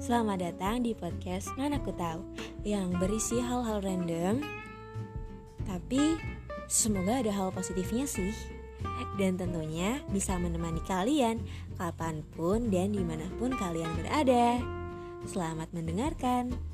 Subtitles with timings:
[0.00, 2.24] Selamat datang di podcast Mana aku Tahu
[2.64, 4.40] yang berisi hal-hal random
[5.68, 6.16] tapi
[6.64, 8.32] semoga ada hal positifnya sih
[9.20, 11.44] dan tentunya bisa menemani kalian
[11.76, 14.56] kapan pun dan di mana pun kalian berada.
[15.28, 16.71] Selamat mendengarkan.